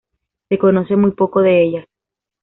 [0.49, 1.85] Se conoce muy poco de ellas.